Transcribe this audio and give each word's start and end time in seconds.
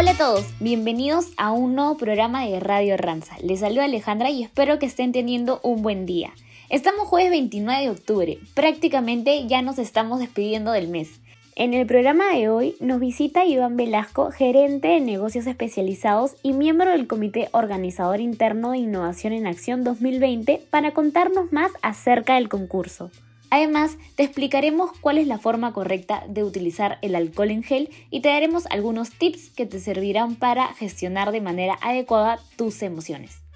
Hola 0.00 0.12
a 0.12 0.16
todos, 0.16 0.46
bienvenidos 0.60 1.26
a 1.36 1.52
un 1.52 1.74
nuevo 1.74 1.98
programa 1.98 2.46
de 2.46 2.58
Radio 2.58 2.96
Ranza. 2.96 3.36
Les 3.42 3.60
saluda 3.60 3.84
Alejandra 3.84 4.30
y 4.30 4.42
espero 4.42 4.78
que 4.78 4.86
estén 4.86 5.12
teniendo 5.12 5.60
un 5.62 5.82
buen 5.82 6.06
día. 6.06 6.32
Estamos 6.70 7.06
jueves 7.06 7.30
29 7.30 7.82
de 7.82 7.90
octubre, 7.90 8.38
prácticamente 8.54 9.46
ya 9.46 9.60
nos 9.60 9.78
estamos 9.78 10.18
despidiendo 10.18 10.72
del 10.72 10.88
mes. 10.88 11.20
En 11.54 11.74
el 11.74 11.86
programa 11.86 12.32
de 12.32 12.48
hoy 12.48 12.76
nos 12.80 12.98
visita 12.98 13.44
Iván 13.44 13.76
Velasco, 13.76 14.30
gerente 14.30 14.88
de 14.88 15.00
negocios 15.00 15.46
especializados 15.46 16.34
y 16.42 16.54
miembro 16.54 16.92
del 16.92 17.06
Comité 17.06 17.50
Organizador 17.52 18.20
Interno 18.20 18.70
de 18.70 18.78
Innovación 18.78 19.34
en 19.34 19.46
Acción 19.46 19.84
2020 19.84 20.62
para 20.70 20.94
contarnos 20.94 21.52
más 21.52 21.72
acerca 21.82 22.36
del 22.36 22.48
concurso. 22.48 23.10
Además, 23.50 23.98
te 24.14 24.22
explicaremos 24.22 24.92
cuál 25.00 25.18
es 25.18 25.26
la 25.26 25.38
forma 25.38 25.72
correcta 25.72 26.24
de 26.28 26.44
utilizar 26.44 26.98
el 27.02 27.16
alcohol 27.16 27.50
en 27.50 27.62
gel 27.64 27.90
y 28.08 28.20
te 28.20 28.28
daremos 28.28 28.66
algunos 28.66 29.10
tips 29.10 29.50
que 29.50 29.66
te 29.66 29.80
servirán 29.80 30.36
para 30.36 30.68
gestionar 30.74 31.32
de 31.32 31.40
manera 31.40 31.76
adecuada 31.82 32.38
tus 32.56 32.82
emociones. 32.82 33.49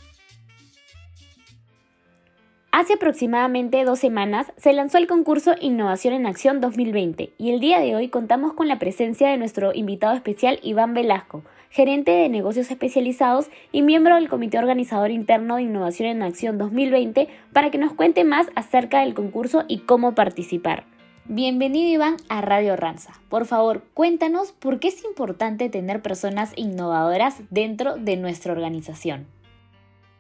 Hace 2.76 2.94
aproximadamente 2.94 3.84
dos 3.84 4.00
semanas 4.00 4.48
se 4.56 4.72
lanzó 4.72 4.98
el 4.98 5.06
concurso 5.06 5.54
Innovación 5.60 6.12
en 6.12 6.26
Acción 6.26 6.60
2020 6.60 7.32
y 7.38 7.50
el 7.50 7.60
día 7.60 7.78
de 7.78 7.94
hoy 7.94 8.08
contamos 8.08 8.54
con 8.54 8.66
la 8.66 8.80
presencia 8.80 9.28
de 9.28 9.36
nuestro 9.36 9.72
invitado 9.72 10.12
especial 10.12 10.58
Iván 10.60 10.92
Velasco, 10.92 11.44
gerente 11.70 12.10
de 12.10 12.28
negocios 12.28 12.72
especializados 12.72 13.46
y 13.70 13.82
miembro 13.82 14.16
del 14.16 14.28
Comité 14.28 14.58
Organizador 14.58 15.12
Interno 15.12 15.54
de 15.54 15.62
Innovación 15.62 16.08
en 16.08 16.22
Acción 16.24 16.58
2020, 16.58 17.28
para 17.52 17.70
que 17.70 17.78
nos 17.78 17.92
cuente 17.92 18.24
más 18.24 18.48
acerca 18.56 19.02
del 19.02 19.14
concurso 19.14 19.62
y 19.68 19.78
cómo 19.78 20.16
participar. 20.16 20.82
Bienvenido 21.26 21.88
Iván 21.92 22.16
a 22.28 22.40
Radio 22.40 22.74
Ranza. 22.74 23.12
Por 23.28 23.46
favor, 23.46 23.84
cuéntanos 23.94 24.50
por 24.50 24.80
qué 24.80 24.88
es 24.88 25.04
importante 25.04 25.68
tener 25.68 26.02
personas 26.02 26.50
innovadoras 26.56 27.36
dentro 27.50 27.94
de 27.94 28.16
nuestra 28.16 28.52
organización. 28.52 29.28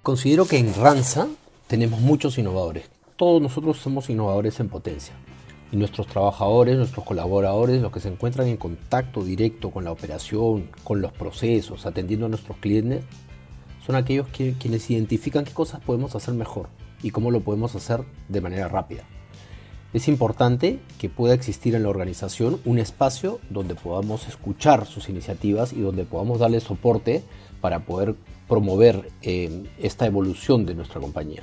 Considero 0.04 0.46
que 0.46 0.58
en 0.58 0.72
Ranza 0.72 1.26
tenemos 1.66 2.00
muchos 2.00 2.38
innovadores. 2.38 2.90
Todos 3.16 3.40
nosotros 3.40 3.78
somos 3.78 4.10
innovadores 4.10 4.60
en 4.60 4.68
potencia. 4.68 5.14
Y 5.72 5.76
nuestros 5.76 6.06
trabajadores, 6.06 6.76
nuestros 6.76 7.04
colaboradores, 7.04 7.80
los 7.80 7.90
que 7.90 8.00
se 8.00 8.08
encuentran 8.08 8.48
en 8.48 8.56
contacto 8.56 9.24
directo 9.24 9.70
con 9.70 9.84
la 9.84 9.90
operación, 9.90 10.68
con 10.84 11.00
los 11.00 11.12
procesos, 11.12 11.86
atendiendo 11.86 12.26
a 12.26 12.28
nuestros 12.28 12.58
clientes, 12.58 13.04
son 13.84 13.96
aquellos 13.96 14.28
quienes 14.28 14.90
identifican 14.90 15.44
qué 15.44 15.52
cosas 15.52 15.80
podemos 15.80 16.14
hacer 16.14 16.34
mejor 16.34 16.68
y 17.02 17.10
cómo 17.10 17.30
lo 17.30 17.40
podemos 17.40 17.74
hacer 17.74 18.04
de 18.28 18.40
manera 18.40 18.68
rápida. 18.68 19.04
Es 19.92 20.08
importante 20.08 20.80
que 20.98 21.08
pueda 21.08 21.34
existir 21.34 21.74
en 21.74 21.84
la 21.84 21.88
organización 21.88 22.60
un 22.64 22.78
espacio 22.78 23.40
donde 23.48 23.74
podamos 23.74 24.26
escuchar 24.26 24.86
sus 24.86 25.08
iniciativas 25.08 25.72
y 25.72 25.80
donde 25.80 26.04
podamos 26.04 26.40
darle 26.40 26.60
soporte 26.60 27.22
para 27.60 27.80
poder 27.80 28.16
promover 28.48 29.10
eh, 29.22 29.64
esta 29.78 30.06
evolución 30.06 30.66
de 30.66 30.74
nuestra 30.74 31.00
compañía 31.00 31.42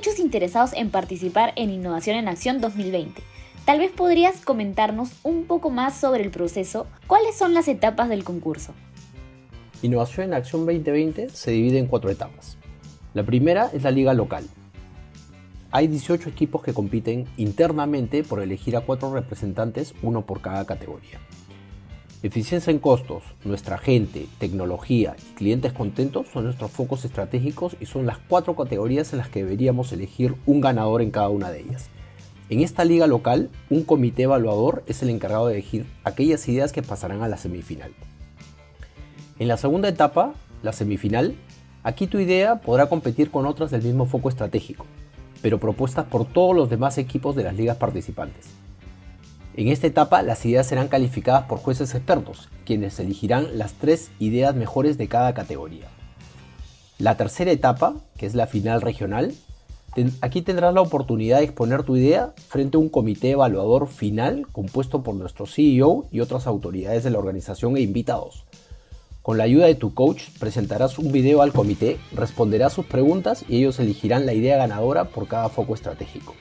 muchos 0.00 0.18
interesados 0.18 0.72
en 0.72 0.88
participar 0.88 1.52
en 1.56 1.68
Innovación 1.68 2.16
en 2.16 2.26
Acción 2.26 2.62
2020. 2.62 3.20
Tal 3.66 3.80
vez 3.80 3.90
podrías 3.90 4.40
comentarnos 4.40 5.10
un 5.22 5.44
poco 5.44 5.68
más 5.68 5.94
sobre 5.94 6.24
el 6.24 6.30
proceso, 6.30 6.86
cuáles 7.06 7.36
son 7.36 7.52
las 7.52 7.68
etapas 7.68 8.08
del 8.08 8.24
concurso. 8.24 8.72
Innovación 9.82 10.28
en 10.28 10.34
Acción 10.34 10.64
2020 10.64 11.28
se 11.28 11.50
divide 11.50 11.78
en 11.78 11.86
cuatro 11.86 12.08
etapas. 12.08 12.56
La 13.12 13.24
primera 13.24 13.70
es 13.74 13.82
la 13.82 13.90
liga 13.90 14.14
local. 14.14 14.46
Hay 15.70 15.86
18 15.86 16.30
equipos 16.30 16.62
que 16.62 16.72
compiten 16.72 17.26
internamente 17.36 18.24
por 18.24 18.40
elegir 18.40 18.78
a 18.78 18.80
cuatro 18.80 19.12
representantes, 19.12 19.92
uno 20.02 20.24
por 20.24 20.40
cada 20.40 20.64
categoría. 20.64 21.20
Eficiencia 22.22 22.70
en 22.70 22.80
costos, 22.80 23.22
nuestra 23.44 23.78
gente, 23.78 24.26
tecnología 24.38 25.16
y 25.18 25.34
clientes 25.36 25.72
contentos 25.72 26.26
son 26.30 26.44
nuestros 26.44 26.70
focos 26.70 27.06
estratégicos 27.06 27.78
y 27.80 27.86
son 27.86 28.04
las 28.04 28.18
cuatro 28.18 28.54
categorías 28.54 29.14
en 29.14 29.20
las 29.20 29.30
que 29.30 29.42
deberíamos 29.42 29.90
elegir 29.90 30.34
un 30.44 30.60
ganador 30.60 31.00
en 31.00 31.12
cada 31.12 31.30
una 31.30 31.50
de 31.50 31.60
ellas. 31.60 31.88
En 32.50 32.60
esta 32.60 32.84
liga 32.84 33.06
local, 33.06 33.48
un 33.70 33.84
comité 33.84 34.24
evaluador 34.24 34.82
es 34.86 35.02
el 35.02 35.08
encargado 35.08 35.46
de 35.46 35.54
elegir 35.54 35.86
aquellas 36.04 36.46
ideas 36.46 36.72
que 36.72 36.82
pasarán 36.82 37.22
a 37.22 37.28
la 37.28 37.38
semifinal. 37.38 37.94
En 39.38 39.48
la 39.48 39.56
segunda 39.56 39.88
etapa, 39.88 40.34
la 40.62 40.74
semifinal, 40.74 41.34
aquí 41.84 42.06
tu 42.06 42.18
idea 42.18 42.56
podrá 42.56 42.90
competir 42.90 43.30
con 43.30 43.46
otras 43.46 43.70
del 43.70 43.82
mismo 43.82 44.04
foco 44.04 44.28
estratégico, 44.28 44.84
pero 45.40 45.58
propuestas 45.58 46.04
por 46.04 46.26
todos 46.26 46.54
los 46.54 46.68
demás 46.68 46.98
equipos 46.98 47.34
de 47.34 47.44
las 47.44 47.56
ligas 47.56 47.78
participantes. 47.78 48.59
En 49.56 49.68
esta 49.68 49.86
etapa 49.86 50.22
las 50.22 50.44
ideas 50.46 50.66
serán 50.66 50.88
calificadas 50.88 51.44
por 51.44 51.58
jueces 51.58 51.94
expertos, 51.94 52.48
quienes 52.64 53.00
elegirán 53.00 53.58
las 53.58 53.74
tres 53.74 54.10
ideas 54.20 54.54
mejores 54.54 54.96
de 54.96 55.08
cada 55.08 55.34
categoría. 55.34 55.88
La 56.98 57.16
tercera 57.16 57.50
etapa, 57.50 57.94
que 58.16 58.26
es 58.26 58.34
la 58.34 58.46
final 58.46 58.80
regional, 58.80 59.34
aquí 60.20 60.42
tendrás 60.42 60.72
la 60.72 60.82
oportunidad 60.82 61.38
de 61.38 61.44
exponer 61.44 61.82
tu 61.82 61.96
idea 61.96 62.32
frente 62.48 62.76
a 62.76 62.80
un 62.80 62.88
comité 62.88 63.30
evaluador 63.30 63.88
final 63.88 64.46
compuesto 64.52 65.02
por 65.02 65.14
nuestro 65.16 65.46
CEO 65.46 66.06
y 66.12 66.20
otras 66.20 66.46
autoridades 66.46 67.02
de 67.02 67.10
la 67.10 67.18
organización 67.18 67.76
e 67.76 67.80
invitados. 67.80 68.44
Con 69.22 69.36
la 69.36 69.44
ayuda 69.44 69.66
de 69.66 69.74
tu 69.74 69.94
coach 69.94 70.24
presentarás 70.38 70.98
un 70.98 71.10
video 71.10 71.42
al 71.42 71.52
comité, 71.52 71.98
responderás 72.12 72.72
sus 72.72 72.86
preguntas 72.86 73.44
y 73.48 73.58
ellos 73.58 73.80
elegirán 73.80 74.26
la 74.26 74.32
idea 74.32 74.56
ganadora 74.56 75.06
por 75.06 75.26
cada 75.26 75.48
foco 75.48 75.74
estratégico. 75.74 76.34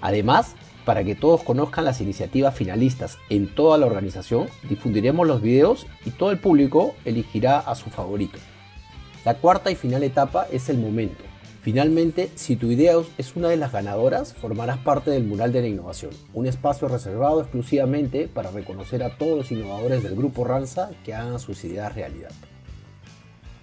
Además, 0.00 0.54
para 0.84 1.04
que 1.04 1.14
todos 1.14 1.42
conozcan 1.42 1.84
las 1.84 2.00
iniciativas 2.00 2.54
finalistas 2.54 3.18
en 3.30 3.46
toda 3.46 3.78
la 3.78 3.86
organización, 3.86 4.48
difundiremos 4.68 5.26
los 5.26 5.42
videos 5.42 5.86
y 6.04 6.10
todo 6.10 6.30
el 6.30 6.38
público 6.38 6.94
elegirá 7.04 7.58
a 7.58 7.74
su 7.74 7.90
favorito. 7.90 8.38
La 9.24 9.34
cuarta 9.34 9.70
y 9.70 9.74
final 9.74 10.02
etapa 10.02 10.46
es 10.52 10.68
el 10.68 10.78
momento. 10.78 11.24
Finalmente, 11.62 12.30
si 12.34 12.56
tu 12.56 12.70
idea 12.70 12.92
es 13.16 13.36
una 13.36 13.48
de 13.48 13.56
las 13.56 13.72
ganadoras, 13.72 14.34
formarás 14.34 14.76
parte 14.76 15.10
del 15.10 15.24
Mural 15.24 15.50
de 15.50 15.62
la 15.62 15.68
Innovación, 15.68 16.10
un 16.34 16.46
espacio 16.46 16.88
reservado 16.88 17.40
exclusivamente 17.40 18.28
para 18.28 18.50
reconocer 18.50 19.02
a 19.02 19.16
todos 19.16 19.38
los 19.38 19.50
innovadores 19.50 20.02
del 20.02 20.14
Grupo 20.14 20.44
Ranza 20.44 20.90
que 21.06 21.14
hagan 21.14 21.38
sus 21.38 21.64
ideas 21.64 21.94
realidad. 21.94 22.32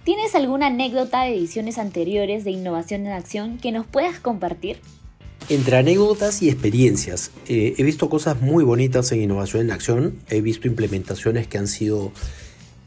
¿Tienes 0.02 0.34
alguna 0.34 0.66
anécdota 0.66 1.22
de 1.22 1.36
ediciones 1.36 1.78
anteriores 1.78 2.42
de 2.42 2.50
Innovación 2.50 3.06
en 3.06 3.12
Acción 3.12 3.58
que 3.58 3.70
nos 3.70 3.86
puedas 3.86 4.18
compartir? 4.18 4.80
Entre 5.48 5.76
anécdotas 5.76 6.40
y 6.40 6.48
experiencias, 6.48 7.30
eh, 7.46 7.74
he 7.76 7.82
visto 7.82 8.08
cosas 8.08 8.40
muy 8.40 8.64
bonitas 8.64 9.10
en 9.12 9.22
Innovación 9.22 9.62
en 9.62 9.70
Acción, 9.72 10.14
he 10.30 10.40
visto 10.40 10.68
implementaciones 10.68 11.46
que 11.46 11.58
han 11.58 11.66
sido 11.66 12.12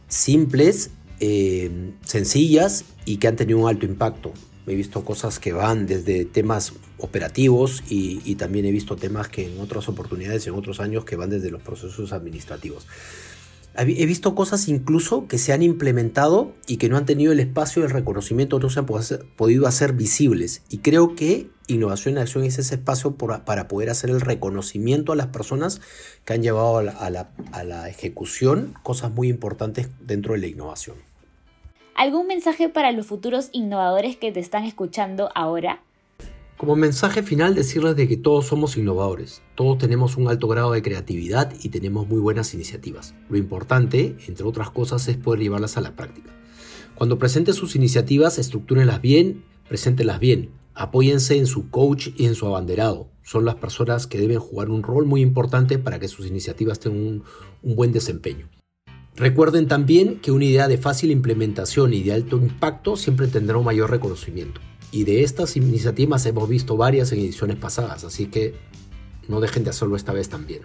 simples, 0.08 0.90
eh, 1.20 1.92
sencillas 2.04 2.86
y 3.06 3.18
que 3.18 3.28
han 3.28 3.36
tenido 3.36 3.60
un 3.60 3.68
alto 3.68 3.86
impacto. 3.86 4.34
He 4.68 4.74
visto 4.74 5.06
cosas 5.06 5.38
que 5.38 5.54
van 5.54 5.86
desde 5.86 6.26
temas 6.26 6.74
operativos 6.98 7.84
y, 7.88 8.36
también 8.36 8.66
he 8.66 8.72
visto 8.72 8.96
temas 8.96 9.28
que 9.28 9.46
en 9.46 9.60
otras 9.60 9.88
oportunidades, 9.90 10.48
en 10.48 10.56
otros 10.56 10.80
años, 10.80 11.06
que 11.06 11.16
van 11.16 11.30
desde 11.30 11.52
los 11.52 11.62
procesos 11.62 12.14
administrativos. 12.14 12.88
He 13.78 14.06
visto 14.06 14.34
cosas 14.34 14.70
incluso 14.70 15.28
que 15.28 15.38
se 15.38 15.52
han 15.52 15.62
implementado 15.62 16.56
y 16.66 16.78
que 16.78 16.88
no 16.88 16.96
han 16.98 17.06
tenido 17.06 17.34
el 17.34 17.42
espacio 17.42 17.84
el 17.84 17.90
reconocimiento, 17.90 18.58
no 18.58 18.70
se 18.70 18.80
han 18.80 18.86
podido 18.86 19.68
hacer 19.68 19.94
visibles. 19.94 20.62
Y 20.70 20.78
creo 20.78 21.14
que 21.14 21.50
Innovación 21.68 22.16
en 22.16 22.22
Acción 22.22 22.44
es 22.44 22.59
ese 22.59 22.76
espacio 22.76 23.16
para 23.16 23.68
poder 23.68 23.90
hacer 23.90 24.12
el 24.12 24.22
reconocimiento 24.22 25.12
a 25.12 25.16
las 25.16 25.28
personas 25.28 25.81
que 26.24 26.34
han 26.34 26.44
llevado 26.44 26.78
a 26.78 26.84
la, 26.84 27.30
a 27.52 27.64
la 27.64 27.90
ejecución 27.90 28.76
cosas 28.84 29.12
muy 29.12 29.30
importantes 29.30 29.90
dentro 30.00 30.34
de 30.34 30.40
la 30.40 30.48
innovación. 30.48 30.98
¿Algún 31.96 32.28
mensaje 32.28 32.70
para 32.70 32.92
los 32.92 33.08
futuros 33.08 33.50
innovadores 33.52 34.16
que 34.18 34.31
te 34.31 34.40
están 34.40 34.64
escuchando 34.66 35.30
ahora? 35.34 35.81
Como 36.58 36.75
mensaje 36.75 37.24
final 37.24 37.56
decirles 37.56 37.96
de 37.96 38.08
que 38.08 38.16
todos 38.16 38.46
somos 38.46 38.78
innovadores, 38.78 39.42
todos 39.56 39.78
tenemos 39.78 40.18
un 40.18 40.28
alto 40.28 40.48
grado 40.48 40.72
de 40.72 40.81
creatividad 40.81 41.51
y 41.62 41.69
tenemos 41.69 42.07
muy 42.07 42.19
buenas 42.19 42.54
iniciativas. 42.54 43.16
Lo 43.28 43.38
importante, 43.38 44.16
entre 44.28 44.45
otras 44.45 44.69
cosas, 44.69 45.07
es 45.07 45.18
poder 45.18 45.42
llevarlas 45.42 45.78
a 45.78 45.81
la 45.81 45.95
práctica. 45.95 46.31
Cuando 46.95 47.18
presenten 47.18 47.54
sus 47.54 47.75
iniciativas, 47.75 48.38
estructúrenlas 48.38 49.01
bien, 49.01 49.44
preséntenlas 49.68 50.19
bien, 50.19 50.50
apóyense 50.75 51.38
en 51.38 51.48
su 51.48 51.69
coach 51.69 52.10
y 52.16 52.25
en 52.25 52.36
su 52.36 52.45
abanderado. 52.45 53.10
Son 53.24 53.45
las 53.45 53.56
personas 53.56 54.06
que 54.06 54.19
deben 54.19 54.39
jugar 54.39 54.69
un 54.69 54.83
rol 54.83 55.06
muy 55.06 55.22
importante 55.22 55.80
para 55.80 56.00
que 56.00 56.07
sus 56.07 56.27
iniciativas 56.27 56.80
tengan 56.80 57.24
un, 57.63 57.75
buen 57.75 57.92
desempeño. 57.92 58.50
Recuerden 59.16 59.68
también 59.68 60.19
que 60.19 60.31
una 60.31 60.45
idea 60.45 60.68
de 60.68 60.77
fácil 60.77 61.10
implementación 61.10 61.94
y 61.94 62.04
de 62.04 62.13
alto 62.13 62.38
impacto 62.38 62.98
siempre 62.98 63.27
tendrá 63.27 63.57
un 63.57 63.66
mayor 63.66 63.89
reconocimiento. 63.89 64.60
Y 64.92 65.06
de 65.06 65.24
estas 65.24 65.56
iniciativas 65.56 66.25
hemos 66.25 66.48
visto 66.48 66.77
varias 66.77 67.12
en 67.12 67.19
ediciones 67.19 67.56
pasadas, 67.56 68.04
así 68.04 68.27
que 68.27 68.54
no 69.27 69.39
dejen 69.39 69.63
de 69.63 69.69
hacerlo 69.69 69.95
esta 69.95 70.13
vez 70.13 70.30
también. 70.30 70.62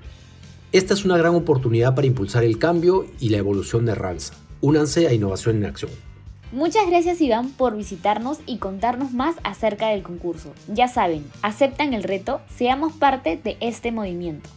Esta 0.73 0.95
es 0.95 1.05
una 1.05 1.17
gran 1.17 1.35
oportunidad 1.35 1.95
para 1.95 2.07
impulsar 2.07 2.45
el 2.45 2.59
cambio 2.59 3.07
y 3.21 3.31
la 3.31 3.39
evolución 3.39 3.87
de 3.87 3.95
Ranza. 3.95 4.35
Únanse 4.61 5.07
a 5.07 5.12
Innovación 5.12 5.57
en 5.57 5.65
Acción. 5.65 6.10
Muchas 6.52 6.88
gracias 6.88 7.20
Iván 7.20 7.50
por 7.50 7.76
visitarnos 7.76 8.41
y 8.44 8.58
contarnos 8.58 9.12
más 9.12 9.37
acerca 9.44 9.88
del 9.88 10.02
concurso. 10.02 10.52
Ya 10.67 10.88
saben, 10.88 11.25
aceptan 11.43 11.94
el 11.94 12.02
reto, 12.02 12.41
seamos 12.49 12.93
parte 12.93 13.37
de 13.37 13.56
este 13.61 13.93
movimiento. 13.93 14.50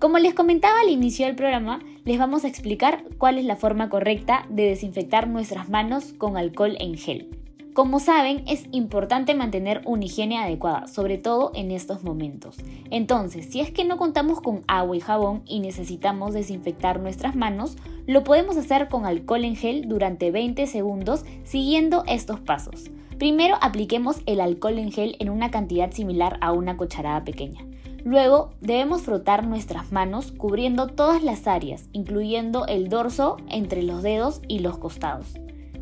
Como 0.00 0.18
les 0.18 0.34
comentaba 0.34 0.80
al 0.80 0.90
inicio 0.90 1.26
del 1.26 1.36
programa, 1.36 1.78
les 2.04 2.18
vamos 2.18 2.44
a 2.44 2.48
explicar 2.48 3.04
cuál 3.16 3.38
es 3.38 3.44
la 3.44 3.54
forma 3.54 3.88
correcta 3.90 4.44
de 4.50 4.64
desinfectar 4.64 5.28
nuestras 5.28 5.68
manos 5.68 6.12
con 6.18 6.36
alcohol 6.36 6.76
en 6.80 6.96
gel. 6.96 7.43
Como 7.74 7.98
saben, 7.98 8.44
es 8.46 8.66
importante 8.70 9.34
mantener 9.34 9.82
una 9.84 10.04
higiene 10.04 10.38
adecuada, 10.38 10.86
sobre 10.86 11.18
todo 11.18 11.50
en 11.56 11.72
estos 11.72 12.04
momentos. 12.04 12.56
Entonces, 12.88 13.46
si 13.50 13.58
es 13.58 13.72
que 13.72 13.84
no 13.84 13.96
contamos 13.96 14.40
con 14.40 14.62
agua 14.68 14.96
y 14.96 15.00
jabón 15.00 15.42
y 15.44 15.58
necesitamos 15.58 16.34
desinfectar 16.34 17.00
nuestras 17.00 17.34
manos, 17.34 17.76
lo 18.06 18.22
podemos 18.22 18.56
hacer 18.56 18.88
con 18.88 19.06
alcohol 19.06 19.44
en 19.44 19.56
gel 19.56 19.88
durante 19.88 20.30
20 20.30 20.68
segundos 20.68 21.24
siguiendo 21.42 22.04
estos 22.06 22.38
pasos. 22.38 22.92
Primero 23.18 23.56
apliquemos 23.60 24.20
el 24.26 24.40
alcohol 24.40 24.78
en 24.78 24.92
gel 24.92 25.16
en 25.18 25.28
una 25.28 25.50
cantidad 25.50 25.90
similar 25.90 26.38
a 26.42 26.52
una 26.52 26.76
cucharada 26.76 27.24
pequeña. 27.24 27.66
Luego 28.04 28.52
debemos 28.60 29.02
frotar 29.02 29.48
nuestras 29.48 29.90
manos 29.90 30.30
cubriendo 30.30 30.86
todas 30.86 31.24
las 31.24 31.48
áreas, 31.48 31.88
incluyendo 31.90 32.66
el 32.66 32.88
dorso 32.88 33.38
entre 33.48 33.82
los 33.82 34.04
dedos 34.04 34.42
y 34.46 34.60
los 34.60 34.78
costados. 34.78 35.34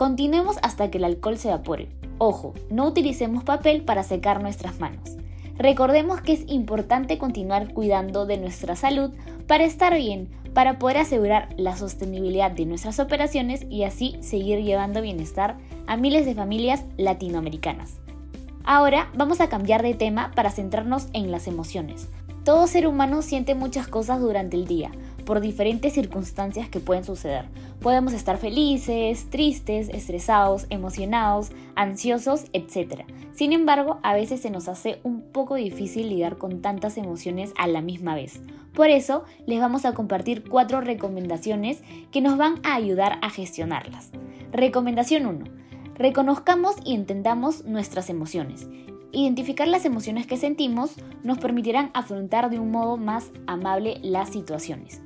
Continuemos 0.02 0.56
hasta 0.62 0.90
que 0.90 0.98
el 0.98 1.04
alcohol 1.04 1.38
se 1.38 1.46
evapore. 1.46 1.86
Ojo, 2.18 2.54
no 2.70 2.88
utilicemos 2.88 3.44
papel 3.44 3.82
para 3.82 4.02
secar 4.02 4.42
nuestras 4.42 4.80
manos. 4.80 5.16
Recordemos 5.56 6.20
que 6.20 6.32
es 6.32 6.42
importante 6.48 7.18
continuar 7.18 7.72
cuidando 7.72 8.26
de 8.26 8.36
nuestra 8.36 8.74
salud 8.74 9.12
para 9.46 9.62
estar 9.62 9.94
bien, 9.94 10.28
para 10.54 10.80
poder 10.80 10.98
asegurar 10.98 11.50
la 11.56 11.76
sostenibilidad 11.76 12.50
de 12.50 12.66
nuestras 12.66 12.98
operaciones 12.98 13.64
y 13.70 13.84
así 13.84 14.16
seguir 14.22 14.64
llevando 14.64 15.02
bienestar 15.02 15.56
a 15.86 15.96
miles 15.96 16.26
de 16.26 16.34
familias 16.34 16.82
latinoamericanas. 16.96 18.00
Ahora 18.64 19.08
vamos 19.14 19.40
a 19.40 19.48
cambiar 19.48 19.84
de 19.84 19.94
tema 19.94 20.32
para 20.34 20.50
centrarnos 20.50 21.06
en 21.12 21.30
las 21.30 21.46
emociones. 21.46 22.08
Todo 22.44 22.66
ser 22.66 22.88
humano 22.88 23.22
siente 23.22 23.54
muchas 23.54 23.86
cosas 23.86 24.20
durante 24.20 24.56
el 24.56 24.66
día, 24.66 24.90
por 25.22 25.40
diferentes 25.40 25.92
circunstancias 25.92 26.68
que 26.68 26.80
pueden 26.80 27.04
suceder. 27.04 27.46
Podemos 27.80 28.12
estar 28.12 28.38
felices, 28.38 29.28
tristes, 29.30 29.88
estresados, 29.88 30.66
emocionados, 30.70 31.50
ansiosos, 31.74 32.44
etc. 32.52 33.04
Sin 33.32 33.52
embargo, 33.52 33.98
a 34.02 34.14
veces 34.14 34.40
se 34.40 34.50
nos 34.50 34.68
hace 34.68 35.00
un 35.02 35.22
poco 35.22 35.56
difícil 35.56 36.08
lidiar 36.08 36.38
con 36.38 36.62
tantas 36.62 36.96
emociones 36.96 37.52
a 37.56 37.66
la 37.66 37.80
misma 37.80 38.14
vez. 38.14 38.40
Por 38.74 38.88
eso, 38.88 39.24
les 39.46 39.60
vamos 39.60 39.84
a 39.84 39.92
compartir 39.92 40.48
cuatro 40.48 40.80
recomendaciones 40.80 41.82
que 42.10 42.20
nos 42.20 42.38
van 42.38 42.60
a 42.62 42.74
ayudar 42.74 43.18
a 43.20 43.30
gestionarlas. 43.30 44.10
Recomendación 44.52 45.26
1. 45.26 45.44
Reconozcamos 45.96 46.76
y 46.84 46.94
entendamos 46.94 47.64
nuestras 47.64 48.08
emociones. 48.08 48.66
Identificar 49.12 49.68
las 49.68 49.84
emociones 49.84 50.26
que 50.26 50.38
sentimos 50.38 50.94
nos 51.22 51.38
permitirán 51.38 51.90
afrontar 51.92 52.48
de 52.48 52.58
un 52.58 52.70
modo 52.70 52.96
más 52.96 53.30
amable 53.46 53.98
las 54.02 54.30
situaciones. 54.30 55.01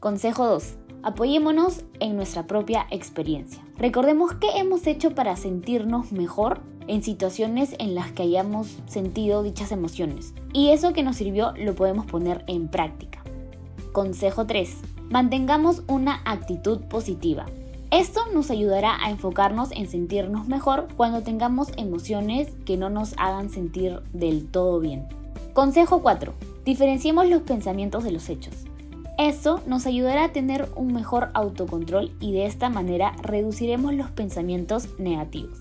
Consejo 0.00 0.46
2. 0.46 0.76
Apoyémonos 1.02 1.84
en 1.98 2.14
nuestra 2.14 2.46
propia 2.46 2.86
experiencia. 2.92 3.60
Recordemos 3.78 4.32
qué 4.34 4.46
hemos 4.54 4.86
hecho 4.86 5.12
para 5.12 5.34
sentirnos 5.34 6.12
mejor 6.12 6.60
en 6.86 7.02
situaciones 7.02 7.74
en 7.80 7.96
las 7.96 8.12
que 8.12 8.22
hayamos 8.22 8.78
sentido 8.86 9.42
dichas 9.42 9.72
emociones. 9.72 10.34
Y 10.52 10.68
eso 10.68 10.92
que 10.92 11.02
nos 11.02 11.16
sirvió 11.16 11.52
lo 11.56 11.74
podemos 11.74 12.06
poner 12.06 12.44
en 12.46 12.68
práctica. 12.68 13.24
Consejo 13.90 14.46
3. 14.46 14.72
Mantengamos 15.10 15.82
una 15.88 16.22
actitud 16.24 16.78
positiva. 16.82 17.46
Esto 17.90 18.20
nos 18.32 18.52
ayudará 18.52 19.04
a 19.04 19.10
enfocarnos 19.10 19.72
en 19.72 19.88
sentirnos 19.88 20.46
mejor 20.46 20.86
cuando 20.96 21.22
tengamos 21.22 21.72
emociones 21.76 22.54
que 22.64 22.76
no 22.76 22.88
nos 22.88 23.14
hagan 23.16 23.50
sentir 23.50 24.00
del 24.12 24.46
todo 24.48 24.78
bien. 24.78 25.08
Consejo 25.54 26.02
4. 26.02 26.34
Diferenciemos 26.64 27.26
los 27.26 27.42
pensamientos 27.42 28.04
de 28.04 28.12
los 28.12 28.28
hechos. 28.28 28.67
Esto 29.18 29.60
nos 29.66 29.84
ayudará 29.84 30.26
a 30.26 30.32
tener 30.32 30.68
un 30.76 30.92
mejor 30.92 31.30
autocontrol 31.34 32.12
y 32.20 32.32
de 32.32 32.46
esta 32.46 32.70
manera 32.70 33.16
reduciremos 33.20 33.92
los 33.92 34.10
pensamientos 34.12 34.96
negativos. 35.00 35.58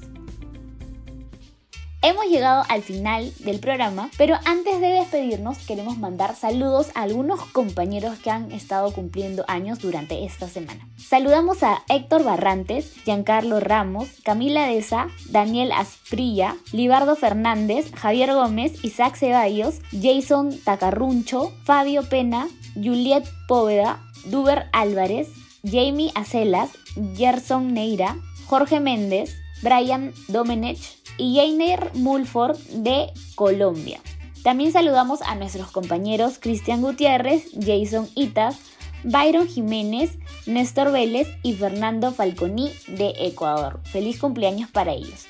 Hemos 2.04 2.26
llegado 2.26 2.64
al 2.70 2.84
final 2.84 3.34
del 3.40 3.60
programa, 3.60 4.12
pero 4.18 4.36
antes 4.46 4.80
de 4.80 4.88
despedirnos 4.88 5.58
queremos 5.58 5.98
mandar 5.98 6.36
saludos 6.36 6.90
a 6.94 7.02
algunos 7.02 7.42
compañeros 7.48 8.20
que 8.20 8.30
han 8.30 8.52
estado 8.52 8.94
cumpliendo 8.94 9.44
años 9.48 9.80
durante 9.80 10.24
esta 10.24 10.48
semana. 10.48 10.88
Saludamos 10.96 11.64
a 11.64 11.84
Héctor 11.90 12.24
Barrantes, 12.24 12.94
Giancarlo 13.04 13.60
Ramos, 13.60 14.10
Camila 14.24 14.68
Deza, 14.68 15.08
Daniel 15.32 15.72
Asprilla, 15.72 16.56
Libardo 16.72 17.16
Fernández, 17.16 17.92
Javier 17.96 18.32
Gómez, 18.32 18.86
Isaac 18.86 19.16
Ceballos, 19.16 19.82
Jason 19.92 20.56
Tacarruncho, 20.64 21.52
Fabio 21.64 22.08
Pena, 22.08 22.48
Juliet 22.76 23.28
Póveda, 23.48 24.04
Duber 24.26 24.68
Álvarez, 24.72 25.30
Jamie 25.64 26.12
Acelas, 26.14 26.70
Gerson 27.16 27.74
Neira, 27.74 28.18
Jorge 28.46 28.80
Méndez, 28.80 29.36
Brian 29.62 30.14
Domenech 30.28 30.80
y 31.18 31.36
Jainer 31.36 31.92
Mulford 31.96 32.58
de 32.70 33.12
Colombia. 33.36 34.00
También 34.44 34.72
saludamos 34.72 35.22
a 35.22 35.36
nuestros 35.36 35.72
compañeros 35.72 36.38
Cristian 36.40 36.82
Gutiérrez, 36.82 37.46
Jason 37.54 38.08
Itas, 38.16 38.58
Byron 39.04 39.48
Jiménez, 39.48 40.18
Néstor 40.46 40.92
Vélez 40.92 41.28
y 41.44 41.54
Fernando 41.54 42.12
Falconi 42.12 42.72
de 42.88 43.14
Ecuador. 43.20 43.82
Feliz 43.84 44.20
cumpleaños 44.20 44.70
para 44.70 44.94
ellos. 44.94 45.28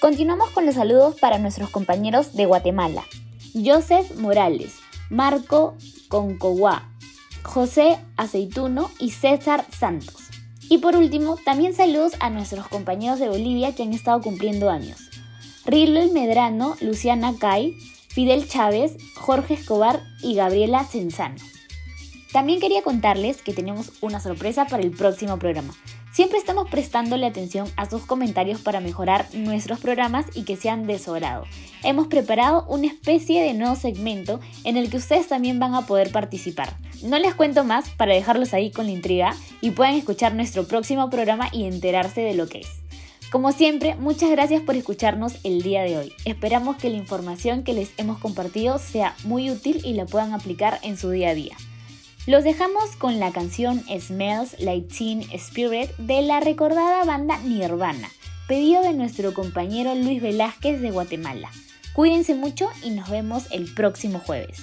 Continuamos 0.00 0.50
con 0.50 0.66
los 0.66 0.74
saludos 0.74 1.16
para 1.20 1.38
nuestros 1.38 1.70
compañeros 1.70 2.34
de 2.34 2.46
Guatemala. 2.46 3.04
Joseph 3.54 4.16
Morales, 4.16 4.74
Marco 5.10 5.76
Concoguá, 6.08 6.90
José 7.42 7.98
Aceituno 8.16 8.90
y 8.98 9.10
César 9.10 9.64
Santos. 9.70 10.23
Y 10.70 10.78
por 10.78 10.96
último, 10.96 11.36
también 11.44 11.74
saludos 11.74 12.12
a 12.20 12.30
nuestros 12.30 12.68
compañeros 12.68 13.18
de 13.18 13.28
Bolivia 13.28 13.74
que 13.74 13.82
han 13.82 13.92
estado 13.92 14.20
cumpliendo 14.20 14.70
años. 14.70 15.10
Rilel 15.66 16.12
Medrano, 16.12 16.76
Luciana 16.80 17.34
Cay, 17.38 17.76
Fidel 18.08 18.48
Chávez, 18.48 18.96
Jorge 19.16 19.54
Escobar 19.54 20.02
y 20.22 20.34
Gabriela 20.34 20.84
Senzano. 20.84 21.36
También 22.32 22.60
quería 22.60 22.82
contarles 22.82 23.42
que 23.42 23.52
tenemos 23.52 23.92
una 24.00 24.20
sorpresa 24.20 24.66
para 24.66 24.82
el 24.82 24.90
próximo 24.90 25.38
programa. 25.38 25.74
Siempre 26.14 26.38
estamos 26.38 26.70
prestándole 26.70 27.26
atención 27.26 27.66
a 27.76 27.90
sus 27.90 28.06
comentarios 28.06 28.60
para 28.60 28.78
mejorar 28.78 29.26
nuestros 29.34 29.80
programas 29.80 30.26
y 30.32 30.44
que 30.44 30.54
sean 30.54 30.86
de 30.86 31.00
su. 31.00 31.12
Hemos 31.82 32.06
preparado 32.06 32.64
una 32.68 32.86
especie 32.86 33.42
de 33.42 33.52
nuevo 33.52 33.74
segmento 33.74 34.38
en 34.62 34.76
el 34.76 34.90
que 34.90 34.98
ustedes 34.98 35.26
también 35.26 35.58
van 35.58 35.74
a 35.74 35.88
poder 35.88 36.12
participar. 36.12 36.76
No 37.02 37.18
les 37.18 37.34
cuento 37.34 37.64
más 37.64 37.90
para 37.90 38.14
dejarlos 38.14 38.54
ahí 38.54 38.70
con 38.70 38.86
la 38.86 38.92
intriga 38.92 39.34
y 39.60 39.72
puedan 39.72 39.94
escuchar 39.94 40.36
nuestro 40.36 40.68
próximo 40.68 41.10
programa 41.10 41.48
y 41.50 41.64
enterarse 41.64 42.20
de 42.20 42.34
lo 42.34 42.46
que 42.46 42.60
es. 42.60 42.68
Como 43.32 43.50
siempre, 43.50 43.96
muchas 43.96 44.30
gracias 44.30 44.62
por 44.62 44.76
escucharnos 44.76 45.34
el 45.42 45.62
día 45.62 45.82
de 45.82 45.98
hoy. 45.98 46.12
Esperamos 46.24 46.76
que 46.76 46.90
la 46.90 46.96
información 46.96 47.64
que 47.64 47.72
les 47.72 47.90
hemos 47.96 48.18
compartido 48.18 48.78
sea 48.78 49.16
muy 49.24 49.50
útil 49.50 49.80
y 49.82 49.94
la 49.94 50.06
puedan 50.06 50.32
aplicar 50.32 50.78
en 50.84 50.96
su 50.96 51.10
día 51.10 51.30
a 51.30 51.34
día. 51.34 51.56
Los 52.26 52.42
dejamos 52.42 52.96
con 52.96 53.20
la 53.20 53.32
canción 53.32 53.82
Smells 54.00 54.58
Like 54.58 54.88
Teen 54.88 55.20
Spirit 55.32 55.90
de 55.98 56.22
la 56.22 56.40
recordada 56.40 57.04
banda 57.04 57.36
Nirvana, 57.40 58.08
pedido 58.48 58.82
de 58.82 58.94
nuestro 58.94 59.34
compañero 59.34 59.94
Luis 59.94 60.22
Velázquez 60.22 60.80
de 60.80 60.90
Guatemala. 60.90 61.50
Cuídense 61.92 62.34
mucho 62.34 62.70
y 62.82 62.90
nos 62.90 63.10
vemos 63.10 63.44
el 63.50 63.74
próximo 63.74 64.20
jueves. 64.20 64.62